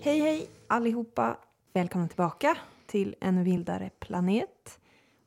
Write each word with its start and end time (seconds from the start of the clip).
Hej 0.00 0.20
hej 0.20 0.50
allihopa! 0.66 1.36
Välkomna 1.72 2.08
tillbaka 2.08 2.56
till 2.86 3.14
En 3.20 3.44
vildare 3.44 3.90
planet 4.00 4.78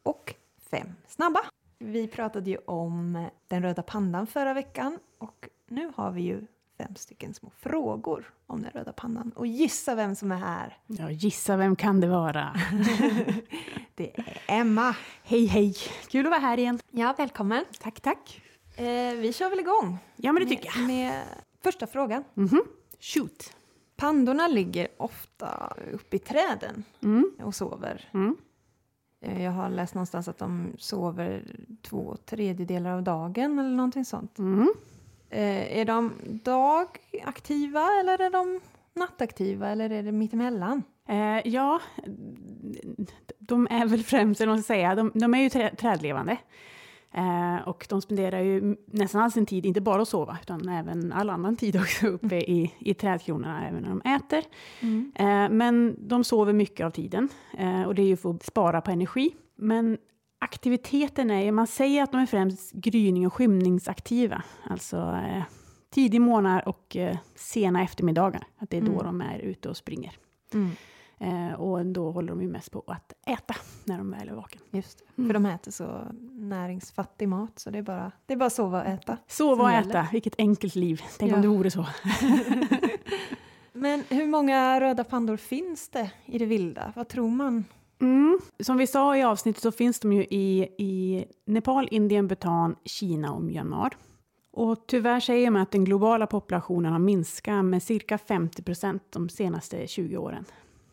och 0.03 0.35
Fem 0.71 0.87
snabba. 1.07 1.39
Vi 1.79 2.07
pratade 2.07 2.49
ju 2.49 2.57
om 2.57 3.27
den 3.47 3.61
röda 3.61 3.83
pandan 3.83 4.27
förra 4.27 4.53
veckan 4.53 4.99
och 5.17 5.49
nu 5.67 5.91
har 5.95 6.11
vi 6.11 6.21
ju 6.21 6.41
fem 6.77 6.95
stycken 6.95 7.33
små 7.33 7.51
frågor 7.57 8.33
om 8.47 8.61
den 8.61 8.71
röda 8.71 8.93
pandan. 8.93 9.31
Och 9.35 9.47
gissa 9.47 9.95
vem 9.95 10.15
som 10.15 10.31
är 10.31 10.37
här? 10.37 10.77
Ja, 10.87 11.11
gissa 11.11 11.57
vem 11.57 11.75
kan 11.75 12.01
det 12.01 12.07
vara? 12.07 12.55
det 13.95 14.19
är 14.19 14.41
Emma. 14.47 14.95
Hej 15.23 15.45
hej! 15.45 15.75
Kul 16.07 16.25
att 16.25 16.29
vara 16.29 16.41
här 16.41 16.57
igen. 16.57 16.79
Ja, 16.91 17.15
välkommen. 17.17 17.65
Tack, 17.79 18.01
tack. 18.01 18.41
Eh, 18.77 19.15
vi 19.15 19.33
kör 19.33 19.49
väl 19.49 19.59
igång? 19.59 19.97
Ja, 20.15 20.31
men 20.31 20.43
det 20.43 20.49
tycker 20.49 20.71
jag. 20.75 20.87
Med 20.87 21.23
första 21.65 21.87
frågan. 21.87 22.23
Mm 22.37 22.49
-hmm. 22.49 22.61
Shoot. 22.99 23.55
Pandorna 23.95 24.47
ligger 24.47 24.87
ofta 24.97 25.73
uppe 25.93 26.15
i 26.15 26.19
träden 26.19 26.83
mm. 27.03 27.31
och 27.43 27.55
sover. 27.55 28.09
Mm. 28.13 28.35
Eh, 29.21 29.43
jag 29.43 29.51
har 29.51 29.69
läst 29.69 29.93
någonstans 29.93 30.27
att 30.27 30.37
de 30.37 30.73
sover 30.77 31.43
två 31.81 32.17
tredjedelar 32.25 32.91
av 32.91 33.03
dagen 33.03 33.59
eller 33.59 33.69
någonting 33.75 34.05
sånt. 34.05 34.39
Mm. 34.39 34.73
Eh, 35.29 35.77
är 35.79 35.85
de 35.85 36.13
dagaktiva 36.43 37.99
eller 37.99 38.21
är 38.21 38.29
de 38.29 38.61
nattaktiva 38.93 39.69
eller 39.69 39.89
är 39.89 40.03
det 40.03 40.11
mittemellan? 40.11 40.83
Eh, 41.07 41.47
ja, 41.47 41.81
de 43.39 43.67
är 43.71 43.85
väl 43.85 44.03
främst, 44.03 44.41
eller 44.41 44.53
man 44.53 44.63
ska 44.63 44.73
säga, 44.73 44.95
de, 44.95 45.11
de 45.13 45.33
är 45.33 45.39
ju 45.39 45.49
trä, 45.49 45.75
trädlevande. 45.75 46.37
Eh, 47.17 47.67
och 47.67 47.85
de 47.89 48.01
spenderar 48.01 48.39
ju 48.39 48.75
nästan 48.85 49.21
all 49.21 49.31
sin 49.31 49.45
tid, 49.45 49.65
inte 49.65 49.81
bara 49.81 50.01
att 50.01 50.07
sova, 50.07 50.37
utan 50.41 50.69
även 50.69 51.11
all 51.11 51.29
annan 51.29 51.55
tid 51.55 51.75
också 51.81 52.07
uppe 52.07 52.35
i, 52.35 52.73
i 52.79 52.93
trädkronorna, 52.93 53.67
även 53.67 53.81
när 53.83 53.89
de 53.89 54.01
äter. 54.01 54.43
Mm. 54.79 55.11
Eh, 55.15 55.55
men 55.57 55.95
de 56.07 56.23
sover 56.23 56.53
mycket 56.53 56.85
av 56.85 56.91
tiden, 56.91 57.29
eh, 57.57 57.83
och 57.83 57.95
det 57.95 58.01
är 58.01 58.07
ju 58.07 58.17
för 58.17 58.29
att 58.29 58.43
spara 58.43 58.81
på 58.81 58.91
energi. 58.91 59.35
Men 59.55 59.97
aktiviteten 60.39 61.31
är, 61.31 61.51
man 61.51 61.67
säger 61.67 62.03
att 62.03 62.11
de 62.11 62.21
är 62.21 62.25
främst 62.25 62.71
gryning 62.71 63.27
och 63.27 63.33
skymningsaktiva, 63.33 64.43
alltså 64.63 64.97
eh, 64.97 65.43
tidig 65.89 66.21
morgon 66.21 66.59
och 66.65 66.95
eh, 66.95 67.17
sena 67.35 67.83
eftermiddagar, 67.83 68.47
att 68.57 68.69
det 68.69 68.77
är 68.77 68.81
då 68.81 68.91
mm. 68.91 69.05
de 69.05 69.21
är 69.21 69.39
ute 69.39 69.69
och 69.69 69.77
springer. 69.77 70.17
Mm. 70.53 70.71
Eh, 71.17 71.53
och 71.53 71.85
då 71.85 72.11
håller 72.11 72.29
de 72.29 72.41
ju 72.41 72.47
mest 72.47 72.71
på 72.71 72.83
att 72.87 73.13
äta 73.25 73.55
när 73.83 73.97
de 73.97 74.11
väl 74.11 74.29
är 74.29 74.33
vaken. 74.33 74.61
Just 74.71 75.03
mm. 75.17 75.29
För 75.29 75.33
de 75.33 75.45
äter 75.45 75.71
så 75.71 76.07
näringsfattig 76.31 77.27
mat, 77.27 77.59
så 77.59 77.69
det 77.69 77.77
är 77.77 77.83
bara, 77.83 78.11
det 78.25 78.33
är 78.33 78.37
bara 78.37 78.49
sova 78.49 78.81
och 78.81 78.87
äta. 78.87 79.17
Sova 79.27 79.63
och 79.63 79.71
äta, 79.71 79.87
gäller. 79.87 80.07
vilket 80.11 80.35
enkelt 80.37 80.75
liv. 80.75 81.01
Tänk 81.19 81.31
ja. 81.31 81.35
om 81.35 81.41
det 81.41 81.47
vore 81.47 81.71
så. 81.71 81.85
Men 83.73 84.03
hur 84.09 84.27
många 84.27 84.81
röda 84.81 85.03
pandor 85.03 85.37
finns 85.37 85.89
det 85.89 86.11
i 86.25 86.37
det 86.37 86.45
vilda? 86.45 86.93
Vad 86.95 87.07
tror 87.07 87.29
man? 87.29 87.63
Mm. 88.01 88.39
Som 88.59 88.77
vi 88.77 88.87
sa 88.87 89.17
i 89.17 89.23
avsnittet 89.23 89.61
så 89.61 89.71
finns 89.71 89.99
de 89.99 90.13
ju 90.13 90.23
i, 90.23 90.67
i 90.77 91.25
Nepal, 91.45 91.87
Indien, 91.91 92.27
Bhutan, 92.27 92.75
Kina 92.85 93.33
och 93.33 93.41
Myanmar. 93.41 93.97
Och 94.51 94.87
tyvärr 94.87 95.19
säger 95.19 95.51
man 95.51 95.61
att 95.61 95.71
den 95.71 95.85
globala 95.85 96.27
populationen 96.27 96.91
har 96.91 96.99
minskat 96.99 97.65
med 97.65 97.83
cirka 97.83 98.17
50 98.17 98.63
procent 98.63 99.03
de 99.09 99.29
senaste 99.29 99.87
20 99.87 100.17
åren. 100.17 100.45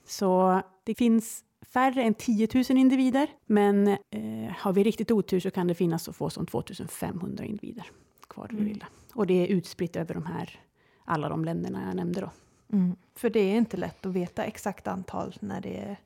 Så 0.05 0.62
det 0.84 0.95
finns 0.95 1.45
färre 1.72 2.03
än 2.03 2.14
10 2.14 2.48
000 2.55 2.64
individer, 2.70 3.31
men 3.47 3.89
eh, 3.89 4.53
har 4.56 4.72
vi 4.72 4.84
riktigt 4.84 5.11
otur 5.11 5.41
så 5.41 5.50
kan 5.50 5.67
det 5.67 5.75
finnas 5.75 6.03
så 6.03 6.12
få 6.12 6.31
som 6.31 6.47
2500 6.47 7.44
individer 7.44 7.91
kvar 8.28 8.48
i 8.53 8.56
det 8.56 8.64
vilda. 8.64 8.86
Mm. 8.86 8.98
Och 9.14 9.27
det 9.27 9.34
är 9.34 9.47
utspritt 9.47 9.97
över 9.97 10.14
de 10.14 10.27
här, 10.27 10.61
alla 11.05 11.28
de 11.28 11.44
länderna 11.44 11.83
jag 11.86 11.97
nämnde 11.97 12.20
då. 12.20 12.31
Mm. 12.72 12.97
För 13.14 13.31
det 13.31 13.41
är 13.41 13.56
inte 13.56 13.77
lätt 13.77 14.06
att 14.06 14.12
veta 14.12 14.44
exakt 14.44 14.89
antal 14.89 15.34
när 15.41 15.61
det 15.61 15.77
är... 15.77 15.97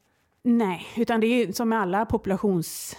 Nej, 0.43 0.87
utan 0.97 1.21
det 1.21 1.27
är 1.27 1.53
som 1.53 1.69
med 1.69 1.81
alla 1.81 2.07
populations... 2.07 2.97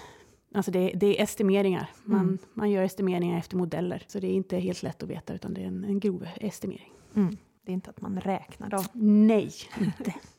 Alltså 0.53 0.71
det, 0.71 0.91
det 0.95 1.19
är 1.19 1.23
estimeringar. 1.23 1.89
Man, 2.03 2.21
mm. 2.21 2.37
man 2.53 2.71
gör 2.71 2.83
estimeringar 2.83 3.37
efter 3.37 3.57
modeller. 3.57 4.03
Så 4.07 4.19
det 4.19 4.27
är 4.27 4.33
inte 4.33 4.57
helt 4.57 4.83
lätt 4.83 5.03
att 5.03 5.09
veta, 5.09 5.33
utan 5.33 5.53
det 5.53 5.61
är 5.61 5.65
en, 5.65 5.83
en 5.83 5.99
grov 5.99 6.27
estimering. 6.35 6.93
Mm. 7.15 7.37
Det 7.65 7.71
är 7.71 7.73
inte 7.73 7.89
att 7.89 8.01
man 8.01 8.21
räknar 8.21 8.69
dem. 8.69 8.83
Nej, 8.93 9.51
inte. 9.79 10.13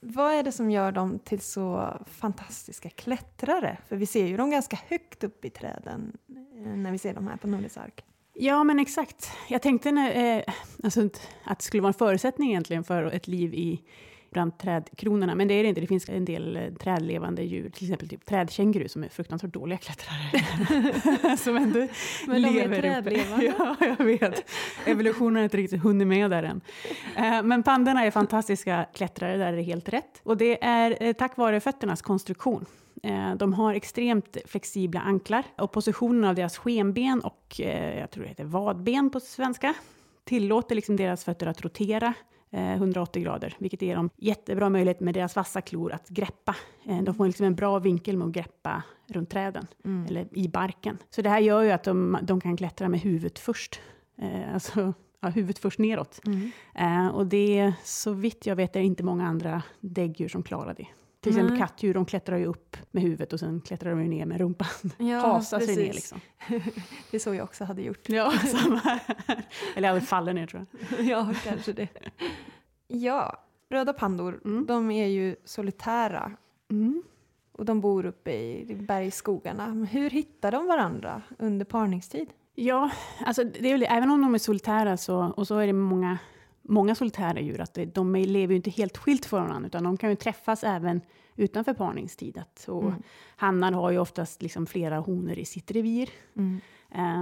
Vad 0.00 0.32
är 0.32 0.42
det 0.42 0.52
som 0.52 0.70
gör 0.70 0.92
dem 0.92 1.18
till 1.18 1.40
så 1.40 1.98
fantastiska 2.06 2.90
klättrare? 2.90 3.78
För 3.88 3.96
vi 3.96 4.06
ser 4.06 4.26
ju 4.26 4.36
dem 4.36 4.50
ganska 4.50 4.78
högt 4.88 5.24
upp 5.24 5.44
i 5.44 5.50
träden 5.50 6.16
eh, 6.56 6.76
när 6.76 6.92
vi 6.92 6.98
ser 6.98 7.14
dem 7.14 7.26
här 7.26 7.36
på 7.36 7.46
Nordisk 7.46 7.76
ark. 7.76 8.04
Ja, 8.34 8.64
men 8.64 8.78
exakt. 8.78 9.30
Jag 9.48 9.62
tänkte 9.62 9.92
när, 9.92 10.36
eh, 10.36 10.42
alltså, 10.84 11.08
att 11.44 11.58
det 11.58 11.64
skulle 11.64 11.82
vara 11.82 11.90
en 11.90 11.94
förutsättning 11.94 12.50
egentligen 12.50 12.84
för 12.84 13.04
ett 13.04 13.28
liv 13.28 13.54
i 13.54 13.82
bland 14.34 14.58
trädkronorna. 14.58 15.34
Men 15.34 15.48
det 15.48 15.54
är 15.54 15.62
det 15.62 15.68
inte. 15.68 15.80
Det 15.80 15.86
finns 15.86 16.08
en 16.08 16.24
del 16.24 16.56
eh, 16.56 16.72
trädlevande 16.72 17.42
djur, 17.42 17.70
till 17.70 17.84
exempel 17.84 18.08
typ 18.08 18.26
trädkänguru 18.26 18.88
som 18.88 19.04
är 19.04 19.08
fruktansvärt 19.08 19.52
dåliga 19.52 19.78
klättrare. 19.78 21.36
som 21.36 21.56
ändå 21.56 21.78
Men 22.26 22.42
de 22.42 22.50
lever 22.50 22.76
är 22.76 22.82
trädlevande. 22.82 23.44
Ja, 23.58 23.76
jag 23.98 24.04
vet. 24.04 24.50
Evolutionen 24.86 25.36
har 25.36 25.42
inte 25.42 25.56
riktigt 25.56 25.82
hunnit 25.82 26.08
med 26.08 26.30
där 26.30 26.42
än. 26.42 26.60
Eh, 27.16 27.42
men 27.42 27.62
pandorna 27.62 28.04
är 28.04 28.10
fantastiska 28.10 28.86
klättrare, 28.94 29.36
där 29.36 29.52
är 29.52 29.56
det 29.56 29.62
helt 29.62 29.88
rätt. 29.88 30.20
Och 30.22 30.36
det 30.36 30.64
är 30.64 30.96
eh, 31.00 31.12
tack 31.12 31.36
vare 31.36 31.60
fötternas 31.60 32.02
konstruktion. 32.02 32.66
De 33.36 33.52
har 33.52 33.74
extremt 33.74 34.36
flexibla 34.46 35.00
anklar 35.00 35.42
och 35.58 35.72
positionen 35.72 36.24
av 36.24 36.34
deras 36.34 36.58
skenben 36.58 37.20
och 37.20 37.60
jag 37.98 38.10
tror 38.10 38.22
det 38.22 38.28
heter 38.28 38.44
vadben 38.44 39.10
på 39.10 39.20
svenska 39.20 39.74
tillåter 40.24 40.74
liksom 40.74 40.96
deras 40.96 41.24
fötter 41.24 41.46
att 41.46 41.62
rotera 41.62 42.14
180 42.54 43.20
eh, 43.20 43.24
grader, 43.24 43.56
vilket 43.58 43.82
ger 43.82 43.96
dem 43.96 44.10
jättebra 44.16 44.68
möjlighet 44.68 45.00
med 45.00 45.14
deras 45.14 45.36
vassa 45.36 45.60
klor 45.60 45.92
att 45.92 46.08
greppa. 46.08 46.56
Eh, 46.84 47.02
de 47.02 47.14
får 47.14 47.26
liksom 47.26 47.46
en 47.46 47.54
bra 47.54 47.78
vinkel 47.78 48.16
med 48.16 48.26
att 48.26 48.32
greppa 48.32 48.82
runt 49.06 49.30
träden, 49.30 49.66
mm. 49.84 50.06
eller 50.06 50.38
i 50.38 50.48
barken. 50.48 50.98
Så 51.10 51.22
det 51.22 51.30
här 51.30 51.40
gör 51.40 51.62
ju 51.62 51.70
att 51.70 51.84
de, 51.84 52.18
de 52.22 52.40
kan 52.40 52.56
klättra 52.56 52.88
med 52.88 53.00
huvudet 53.00 53.38
först. 53.38 53.80
Eh, 54.18 54.54
alltså, 54.54 54.92
ja, 55.20 55.28
huvudet 55.28 55.58
först 55.58 55.78
neråt. 55.78 56.20
Mm. 56.26 57.10
och 57.10 57.26
det, 57.26 57.72
så 57.84 58.12
vitt 58.12 58.46
jag 58.46 58.56
vet, 58.56 58.76
är 58.76 58.80
det 58.80 58.86
inte 58.86 59.02
många 59.02 59.26
andra 59.26 59.62
däggdjur 59.80 60.28
som 60.28 60.42
klarar 60.42 60.74
det. 60.74 60.86
Till 61.24 61.32
exempel 61.32 61.56
mm. 61.56 61.66
kattdjur, 61.66 61.94
de 61.94 62.06
klättrar 62.06 62.36
ju 62.36 62.46
upp 62.46 62.76
med 62.90 63.02
huvudet 63.02 63.32
och 63.32 63.40
sen 63.40 63.60
klättrar 63.60 63.90
de 63.90 64.04
ner 64.04 64.26
med 64.26 64.38
rumpan. 64.38 64.68
Ja, 64.98 65.18
Hasar 65.32 65.60
sig 65.60 65.76
ner 65.76 65.92
liksom. 65.92 66.20
det 67.10 67.16
är 67.16 67.18
så 67.18 67.34
jag 67.34 67.44
också 67.44 67.64
hade 67.64 67.82
gjort. 67.82 68.08
Ja, 68.08 68.32
samma 68.46 68.76
här. 68.76 69.00
Eller 69.76 69.88
jag 69.88 69.94
hade 69.94 70.06
fallit 70.06 70.34
ner 70.34 70.46
tror 70.46 70.66
jag. 70.88 71.04
ja, 71.04 71.34
kanske 71.44 71.72
det. 71.72 71.88
Ja, 72.88 73.38
röda 73.70 73.92
pandor, 73.92 74.40
mm. 74.44 74.66
de 74.66 74.90
är 74.90 75.06
ju 75.06 75.36
solitära. 75.44 76.32
Mm. 76.70 77.02
Och 77.52 77.64
de 77.64 77.80
bor 77.80 78.06
uppe 78.06 78.32
i 78.32 78.76
bergsskogarna. 78.80 79.86
Hur 79.90 80.10
hittar 80.10 80.52
de 80.52 80.66
varandra 80.66 81.22
under 81.38 81.64
parningstid? 81.64 82.28
Ja, 82.54 82.90
alltså 83.26 83.44
det 83.44 83.68
är 83.68 83.72
väl, 83.72 83.86
även 83.88 84.10
om 84.10 84.22
de 84.22 84.34
är 84.34 84.38
solitära 84.38 84.96
så, 84.96 85.32
och 85.36 85.46
så 85.46 85.58
är 85.58 85.66
det 85.66 85.72
många 85.72 86.18
många 86.64 86.94
solitära 86.94 87.40
djur, 87.40 87.60
att 87.60 87.78
de 87.94 88.14
lever 88.14 88.52
ju 88.52 88.56
inte 88.56 88.70
helt 88.70 88.96
skilt 88.96 89.24
från 89.24 89.46
varandra, 89.46 89.66
utan 89.66 89.84
de 89.84 89.96
kan 89.96 90.10
ju 90.10 90.16
träffas 90.16 90.64
även 90.64 91.00
utanför 91.36 91.74
parningstid. 91.74 92.42
Och 92.66 92.82
mm. 92.82 93.02
Hannar 93.36 93.72
har 93.72 93.90
ju 93.90 93.98
oftast 93.98 94.42
liksom 94.42 94.66
flera 94.66 94.98
honor 94.98 95.38
i 95.38 95.44
sitt 95.44 95.70
revir. 95.70 96.10
Mm. 96.36 96.60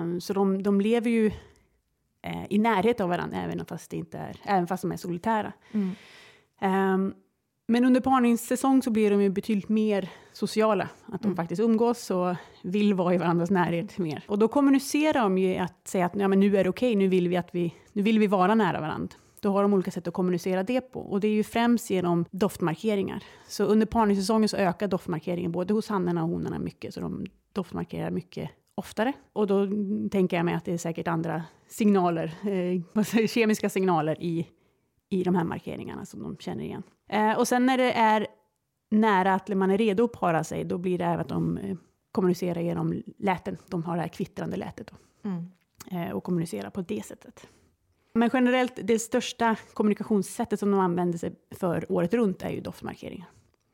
Um, 0.00 0.20
så 0.20 0.32
de, 0.32 0.62
de 0.62 0.80
lever 0.80 1.10
ju 1.10 1.26
uh, 1.26 2.46
i 2.50 2.58
närhet 2.58 3.00
av 3.00 3.08
varandra, 3.08 3.36
även 3.42 3.64
fast, 3.64 3.90
det 3.90 3.96
inte 3.96 4.18
är, 4.18 4.36
även 4.42 4.66
fast 4.66 4.82
de 4.82 4.92
är 4.92 4.96
solitära. 4.96 5.52
Mm. 5.72 5.94
Um, 6.94 7.14
men 7.66 7.84
under 7.84 8.00
parningssäsong 8.00 8.82
så 8.82 8.90
blir 8.90 9.10
de 9.10 9.22
ju 9.22 9.28
betydligt 9.30 9.68
mer 9.68 10.08
sociala. 10.32 10.88
Att 11.06 11.22
de 11.22 11.28
mm. 11.28 11.36
faktiskt 11.36 11.60
umgås 11.60 12.10
och 12.10 12.34
vill 12.62 12.94
vara 12.94 13.14
i 13.14 13.18
varandras 13.18 13.50
närhet 13.50 13.98
mer. 13.98 14.24
Och 14.28 14.38
då 14.38 14.48
kommunicerar 14.48 15.22
de 15.22 15.38
ju 15.38 15.56
att 15.56 15.88
säga 15.88 16.06
att 16.06 16.16
ja, 16.16 16.28
men 16.28 16.40
nu 16.40 16.56
är 16.56 16.64
det 16.64 16.70
okej, 16.70 16.90
okay, 16.90 16.96
nu, 16.96 17.08
vill 17.08 17.28
vi 17.28 17.36
att 17.36 17.54
vi, 17.54 17.74
nu 17.92 18.02
vill 18.02 18.18
vi 18.18 18.26
vara 18.26 18.54
nära 18.54 18.80
varandra. 18.80 19.16
Då 19.42 19.52
har 19.52 19.62
de 19.62 19.74
olika 19.74 19.90
sätt 19.90 20.08
att 20.08 20.14
kommunicera 20.14 20.62
det 20.62 20.80
på. 20.80 21.00
Och 21.00 21.20
det 21.20 21.28
är 21.28 21.32
ju 21.32 21.44
främst 21.44 21.90
genom 21.90 22.24
doftmarkeringar. 22.30 23.24
Så 23.48 23.64
under 23.64 23.86
parningssäsongen 23.86 24.48
så 24.48 24.56
ökar 24.56 24.88
doftmarkeringen 24.88 25.52
både 25.52 25.74
hos 25.74 25.88
hannarna 25.88 26.22
och 26.22 26.28
honorna 26.28 26.58
mycket. 26.58 26.94
Så 26.94 27.00
de 27.00 27.26
doftmarkerar 27.52 28.10
mycket 28.10 28.50
oftare. 28.74 29.12
Och 29.32 29.46
då 29.46 29.68
tänker 30.10 30.36
jag 30.36 30.44
mig 30.44 30.54
att 30.54 30.64
det 30.64 30.72
är 30.72 30.78
säkert 30.78 31.08
andra 31.08 31.42
signaler, 31.68 32.34
eh, 32.94 33.26
kemiska 33.26 33.68
signaler 33.70 34.22
i, 34.22 34.46
i 35.08 35.22
de 35.22 35.34
här 35.34 35.44
markeringarna 35.44 36.04
som 36.04 36.22
de 36.22 36.36
känner 36.36 36.64
igen. 36.64 36.82
Eh, 37.08 37.38
och 37.38 37.48
sen 37.48 37.66
när 37.66 37.78
det 37.78 37.92
är 37.92 38.26
nära 38.90 39.34
att 39.34 39.48
man 39.48 39.70
är 39.70 39.78
redo 39.78 40.04
att 40.04 40.12
para 40.12 40.44
sig, 40.44 40.64
då 40.64 40.78
blir 40.78 40.98
det 40.98 41.04
även 41.04 41.20
att 41.20 41.28
de 41.28 41.58
eh, 41.58 41.76
kommunicerar 42.12 42.60
genom 42.60 43.02
läten. 43.18 43.58
De 43.68 43.84
har 43.84 43.96
det 43.96 44.02
här 44.02 44.08
kvittrande 44.08 44.56
lätet 44.56 44.90
då. 44.90 45.28
Mm. 45.28 45.50
Eh, 45.90 46.12
och 46.12 46.24
kommunicerar 46.24 46.70
på 46.70 46.80
det 46.80 47.04
sättet. 47.04 47.48
Men 48.22 48.30
generellt, 48.32 48.72
det 48.82 48.98
största 48.98 49.56
kommunikationssättet 49.74 50.60
som 50.60 50.70
de 50.70 50.80
använder 50.80 51.18
sig 51.18 51.32
för 51.50 51.92
året 51.92 52.14
runt 52.14 52.42
är 52.42 52.50
ju 52.50 52.60
doftmarkeringar. 52.60 53.26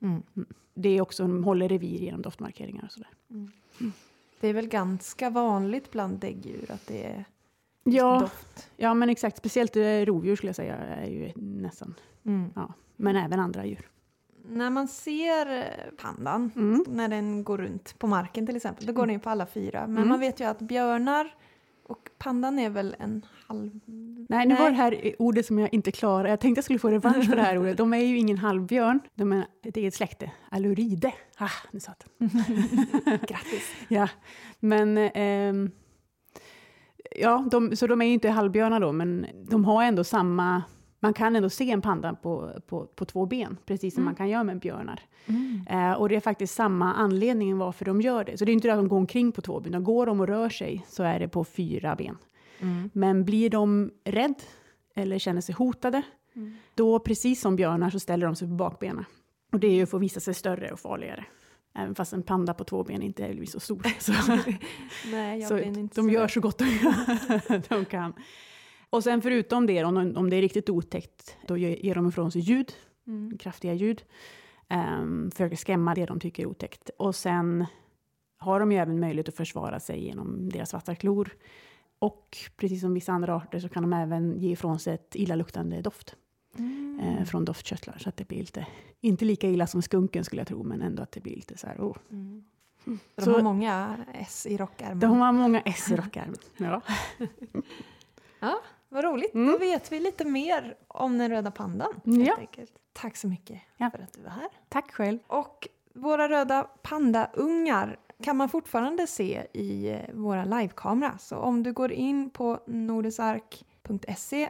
Mm. 0.03 0.23
mm. 0.37 0.49
Det 0.75 0.89
är 0.89 1.00
också, 1.00 1.23
de 1.23 1.45
håller 1.45 1.69
revir 1.69 1.99
genom 1.99 2.23
doftmarkeringar 2.23 2.85
och 2.85 2.93
sådär. 2.93 3.09
Mm. 3.31 3.50
Det 4.41 4.49
är 4.49 4.53
väl 4.53 4.69
ganska 4.69 5.31
vanligt 5.31 5.91
bland 5.93 6.19
däggdjur 6.19 6.71
att 6.71 6.87
det 6.87 7.05
är 7.06 7.25
Ja, 7.85 8.21
doft. 8.21 8.71
ja, 8.77 8.95
men 8.95 9.11
exakt. 9.11 9.37
Speciellt 9.37 9.77
eh, 9.77 9.83
rovdjur 9.83 10.37
skulle 10.37 10.49
jag 10.49 10.56
säga 10.56 10.77
är 10.77 11.06
ju 11.11 11.33
nästan, 11.37 11.94
Mm. 12.27 12.51
ja. 12.55 12.73
Men 12.97 13.17
även 13.17 13.41
andra 13.41 13.67
djur. 13.67 13.89
När 14.49 14.71
man 14.71 14.89
ser 14.89 15.59
eh, 15.59 15.65
pandan, 16.03 16.51
Mm. 16.56 16.85
när 16.89 17.09
den 17.09 17.44
går 17.44 17.59
runt 17.59 17.99
på 17.99 18.06
marken 18.06 18.47
till 18.47 18.56
exempel, 18.56 18.87
då 18.87 18.93
går 18.93 19.06
den 19.06 19.15
ju 19.15 19.21
på 19.21 19.31
alla 19.31 19.47
fyra. 19.47 19.81
Men 19.87 19.97
Mm. 19.97 20.09
man 20.09 20.21
vet 20.21 20.41
ju 20.41 20.44
att 20.44 20.59
björnar 20.59 21.35
och 21.88 22.11
pandan 22.19 22.58
är 22.58 22.70
väl 22.70 22.96
en 22.99 23.26
halv... 23.46 23.70
Nej, 24.29 24.46
nu 24.46 24.55
var 24.55 24.70
det 24.70 24.76
här 24.76 25.06
eh, 25.06 25.12
ordet 25.19 25.46
som 25.46 25.58
jag 25.58 25.75
inte 25.75 25.93
klarar. 25.93 26.29
Jag 26.29 26.40
tänkte 26.40 26.58
jag 26.58 26.64
skulle 26.64 26.79
få 26.79 26.90
revansch 26.90 27.26
för 27.29 27.37
det 27.37 27.43
här 27.43 27.58
ordet. 27.58 27.76
De 27.76 27.94
är 27.94 27.99
ju 27.99 28.19
ingen 28.19 28.38
halvbjörn, 28.38 29.00
de 29.14 29.32
är 29.32 29.46
ett 29.64 29.76
eget 29.76 29.94
släkte. 29.94 30.31
Aluride. 30.50 31.12
Ah, 31.38 31.50
nu 31.70 31.81
satt 31.81 32.05
den. 32.19 32.29
Grattis! 33.29 33.75
Ja, 33.88 34.08
men... 34.61 34.99
ehm, 34.99 35.70
ja, 37.17 37.49
de, 37.50 37.76
så 37.76 37.87
de 37.87 38.02
är 38.02 38.06
ju 38.06 38.12
inte 38.12 38.31
halvbjörnar 38.31 38.81
då, 38.81 38.93
men 38.93 39.26
de 39.50 39.64
har 39.64 39.84
ändå 39.84 40.05
samma... 40.05 40.62
Man 41.00 41.15
kan 41.15 41.37
ändå 41.37 41.50
se 41.50 41.71
en 41.71 41.83
panda 41.83 42.15
på, 42.15 42.53
på, 42.67 42.87
på 42.87 43.05
två 43.05 43.27
ben, 43.27 43.56
precis 43.67 43.95
som 43.95 44.00
Mm. 44.03 44.05
man 44.05 44.15
kan 44.15 44.29
göra 44.29 44.45
med 44.45 44.59
björnar. 44.59 45.00
Mm. 45.27 45.67
Eh, 45.71 45.93
och 45.93 46.09
det 46.09 46.17
är 46.17 46.21
faktiskt 46.21 46.55
samma 46.55 46.95
anledning 46.95 47.59
varför 47.59 47.85
de 47.85 48.00
gör 48.00 48.25
det. 48.25 48.39
Så 48.39 48.45
det 48.45 48.50
är 48.50 48.55
inte 48.55 48.69
det 48.69 48.73
att 48.73 48.79
de 48.79 48.89
går 48.89 48.97
omkring 48.97 49.33
på 49.33 49.41
två 49.43 49.61
ben, 49.61 49.69
utan 49.73 49.85
går 49.85 50.06
de 50.06 50.21
och 50.21 50.27
rör 50.27 50.49
sig 50.49 50.85
så 50.89 51.03
är 51.03 51.19
det 51.21 51.29
på 51.29 51.45
fyra 51.45 51.97
ben. 51.97 52.19
Mm. 52.61 52.91
Men 52.93 53.25
blir 53.25 53.50
de 53.50 53.91
rädd 54.05 54.35
eller 54.95 55.19
känner 55.19 55.41
sig 55.41 55.55
hotade, 55.55 56.03
Mm. 56.37 56.55
då 56.75 56.99
precis 56.99 57.41
som 57.41 57.56
björnar 57.56 57.91
så 57.91 58.01
ställer 58.01 58.27
de 58.27 58.35
sig 58.37 58.49
på 58.49 58.55
bakbenen. 58.55 59.05
Och 59.53 59.61
det 59.61 59.67
är 59.67 59.73
ju 59.75 59.87
för 59.87 59.97
att 59.97 60.03
visa 60.03 60.21
sig 60.21 60.35
större 60.35 60.73
och 60.73 60.81
farligare. 60.81 61.25
Även 61.75 61.94
fast 61.94 62.12
en 62.12 62.23
panda 62.23 62.55
på 62.55 62.65
två 62.65 62.85
ben 62.85 63.03
inte 63.03 63.25
är 63.27 63.44
så 63.47 63.61
stor. 63.61 63.83
Så, 63.99 64.12
Nej, 65.11 65.39
jag 65.41 65.49
så 65.49 65.59
inte 65.59 66.01
de 66.01 66.03
så 66.09 66.11
gör 66.11 66.29
så 66.29 66.41
gott 66.41 66.59
de, 66.59 66.65
de 67.69 67.85
kan. 67.85 68.12
Och 68.90 69.05
sen 69.05 69.23
förutom 69.23 69.67
det, 69.67 69.85
om, 69.85 70.17
om 70.17 70.31
det 70.31 70.37
är 70.37 70.40
riktigt 70.43 70.70
otäckt, 70.70 71.37
då 71.46 71.56
ger 71.56 71.94
de 71.94 72.08
ifrån 72.08 72.32
sig 72.32 72.40
ljud, 72.40 72.73
Mm. 73.06 73.38
kraftiga 73.38 73.75
ljud. 73.75 74.02
Um, 75.00 75.31
försöker 75.31 75.56
skrämma 75.56 75.94
det 75.94 76.06
de 76.06 76.20
tycker 76.20 76.43
är 76.43 76.46
otäckt. 76.46 76.90
Och 76.96 77.14
sen 77.14 77.67
har 78.38 78.61
de 78.61 78.73
ju 78.73 78.79
även 78.79 79.00
möjlighet 79.00 79.29
att 79.29 79.35
försvara 79.37 79.81
sig 79.81 80.05
genom 80.05 80.49
deras 80.49 80.73
vassa 80.73 80.94
klor. 80.94 81.31
Och 81.99 82.37
precis 82.56 82.81
som 82.81 82.94
vissa 82.94 83.12
andra 83.12 83.35
arter 83.37 83.61
så 83.61 83.69
kan 83.69 83.82
de 83.82 83.93
även 83.93 84.38
ge 84.38 84.50
ifrån 84.52 84.79
sig 84.79 84.94
ett 84.94 85.17
illaluktande 85.17 85.81
doft 85.82 86.17
Mm. 86.58 87.00
eh, 87.00 87.25
från 87.25 87.44
doftkörtlar. 87.44 87.99
Så 87.99 88.08
att 88.08 88.17
det 88.17 88.29
blir 88.29 88.38
lite, 88.38 88.67
inte 89.00 89.25
lika 89.25 89.49
illa 89.49 89.67
som 89.67 89.82
skunken 89.82 90.25
skulle 90.25 90.41
jag 90.41 90.49
tro, 90.49 90.62
men 90.62 90.82
ändå 90.82 91.02
att 91.02 91.12
det 91.12 91.20
blir 91.20 91.37
lite 91.37 91.56
så 91.58 91.67
här, 91.67 91.76
oh. 91.79 91.96
Mm. 92.11 92.44
Så- 93.19 93.25
de 93.25 93.31
har 93.34 93.43
många 93.43 93.96
S 94.14 94.46
i 94.50 94.56
rockärmen. 94.56 95.00
De 95.00 95.19
har 95.20 95.32
många 95.32 95.61
S 95.61 95.91
i 95.93 95.96
rockärmen. 95.96 96.37
Ja. 98.41 98.61
Vad 98.88 99.05
roligt, 99.05 99.35
Mm. 99.35 99.52
då 99.52 99.58
vet 99.58 99.93
vi 99.93 100.00
lite 100.00 100.25
mer 100.25 100.76
om 100.88 101.19
den 101.19 101.29
röda 101.31 101.50
pandan. 101.50 102.00
Ja. 102.05 102.37
enkelt. 102.38 102.73
Tack 102.93 103.17
så 103.17 103.29
mycket 103.29 103.61
Ja. 103.76 103.90
för 103.90 103.99
att 103.99 104.12
du 104.12 104.20
var 104.23 104.31
här. 104.31 104.49
Tack 104.69 104.93
själv. 104.93 105.19
Och 105.26 105.69
våra 105.94 106.29
röda 106.29 106.62
pandaungar 106.82 107.99
kan 108.23 108.37
man 108.37 108.49
fortfarande 108.49 109.06
se 109.06 109.46
i 109.52 109.88
eh, 109.90 110.14
våra 110.14 110.44
livekamera. 110.44 111.19
Så 111.19 111.37
om 111.37 111.62
du 111.62 111.73
går 111.73 111.93
in 111.93 112.31
på 112.31 112.61
nordisark.se 112.67 114.49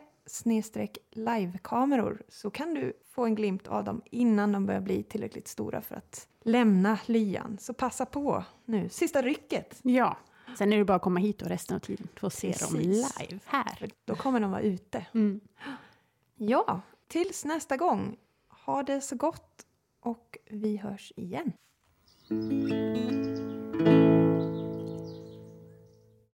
livekameror 1.11 2.23
så 2.29 2.51
kan 2.51 2.75
du 2.75 2.93
få 3.11 3.25
en 3.25 3.35
glimt 3.35 3.69
av 3.69 3.85
dem 3.85 4.03
innan 4.11 4.53
de 4.53 4.67
börjar 4.67 4.81
bli 4.81 5.03
tillräckligt 5.03 5.49
stora 5.49 5.81
för 5.81 5.95
att 5.97 6.29
lämna 6.43 6.99
lyan. 7.07 7.59
Så 7.61 7.75
passa 7.75 8.07
på 8.07 8.45
nu, 8.65 8.89
sista 8.89 9.23
rycket. 9.23 9.79
Ja. 9.83 10.17
Sen 10.59 10.73
är 10.73 10.79
det 10.79 10.85
bara 10.85 10.97
att 10.97 11.03
komma 11.03 11.21
hit 11.21 11.43
och 11.43 11.49
resten 11.49 11.77
av 11.77 11.81
tiden 11.81 12.09
få 12.17 12.31
se 12.31 12.47
dem 12.47 12.73
Precis. 12.73 13.19
live 13.21 13.41
här. 13.45 13.91
Då 14.05 14.15
kommer 14.15 14.41
de 14.41 14.51
vara 14.51 14.61
ute. 14.61 15.07
Mm. 15.15 15.41
Ja, 16.37 16.81
tills 17.09 17.45
nästa 17.45 17.77
gång. 17.77 18.17
Ha 18.49 18.83
det 18.83 19.01
så 19.01 19.17
gott 19.17 19.67
och 20.01 20.39
vi 20.51 20.77
hörs 20.77 21.13
igen. 21.17 21.53